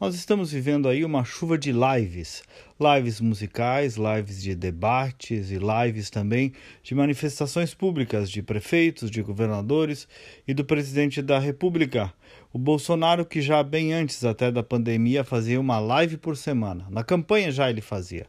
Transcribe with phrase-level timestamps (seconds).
[0.00, 2.42] Nós estamos vivendo aí uma chuva de lives,
[2.80, 10.08] lives musicais, lives de debates e lives também de manifestações públicas de prefeitos, de governadores
[10.48, 12.12] e do presidente da República.
[12.52, 16.84] O Bolsonaro, que já bem antes até da pandemia fazia uma live por semana.
[16.90, 18.26] Na campanha já ele fazia.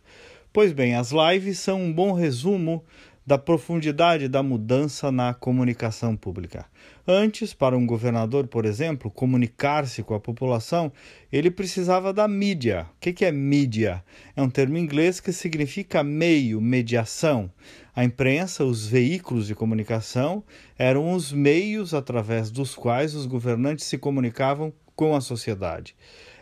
[0.54, 2.86] Pois bem, as lives são um bom resumo
[3.26, 6.66] da profundidade da mudança na comunicação pública.
[7.08, 10.92] Antes, para um governador, por exemplo, comunicar-se com a população,
[11.32, 12.86] ele precisava da mídia.
[12.96, 14.04] O que é mídia?
[14.36, 17.52] É um termo inglês que significa meio, mediação.
[17.96, 20.44] A imprensa, os veículos de comunicação,
[20.78, 25.96] eram os meios através dos quais os governantes se comunicavam com a sociedade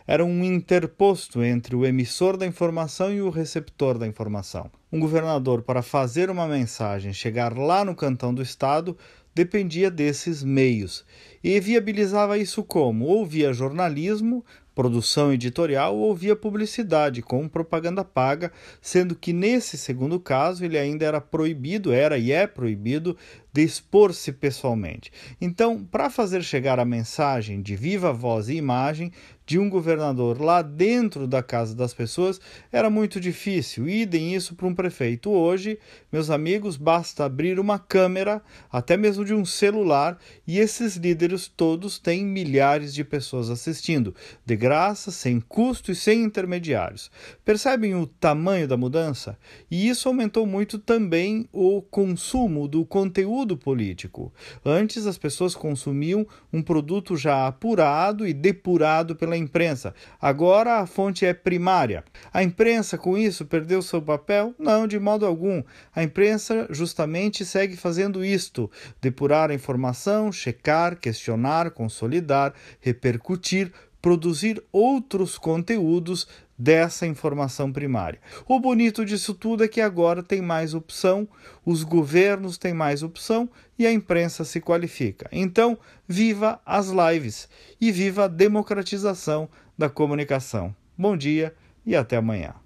[0.06, 4.70] era um interposto entre o emissor da informação e o receptor da informação.
[4.92, 8.96] Um governador, para fazer uma mensagem chegar lá no cantão do estado,
[9.34, 11.04] dependia desses meios
[11.42, 13.06] e viabilizava isso como?
[13.06, 20.20] Ou via jornalismo, produção editorial ou via publicidade com propaganda paga, sendo que nesse segundo
[20.20, 23.16] caso ele ainda era proibido, era e é proibido
[23.54, 25.12] de expor-se pessoalmente.
[25.40, 29.12] Então, para fazer chegar a mensagem de viva voz e imagem
[29.46, 32.40] de um governador lá dentro da casa das pessoas
[32.72, 33.88] era muito difícil.
[33.88, 35.30] Idem isso para um prefeito.
[35.30, 35.78] Hoje,
[36.10, 41.98] meus amigos, basta abrir uma câmera, até mesmo de um celular, e esses líderes todos
[41.98, 47.10] têm milhares de pessoas assistindo, de graça, sem custo e sem intermediários.
[47.44, 49.38] Percebem o tamanho da mudança?
[49.70, 54.32] E isso aumentou muito também o consumo do conteúdo conteúdo político.
[54.64, 59.94] Antes, as pessoas consumiam um produto já apurado e depurado pela imprensa.
[60.20, 62.02] Agora, a fonte é primária.
[62.32, 64.54] A imprensa, com isso, perdeu seu papel?
[64.58, 65.62] Não, de modo algum.
[65.94, 68.70] A imprensa justamente segue fazendo isto:
[69.00, 73.70] depurar a informação, checar, questionar, consolidar, repercutir,
[74.04, 76.28] produzir outros conteúdos
[76.58, 78.20] dessa informação primária.
[78.46, 81.26] O bonito disso tudo é que agora tem mais opção,
[81.64, 83.48] os governos têm mais opção
[83.78, 85.26] e a imprensa se qualifica.
[85.32, 87.48] Então, viva as lives
[87.80, 90.76] e viva a democratização da comunicação.
[90.98, 91.54] Bom dia
[91.86, 92.63] e até amanhã.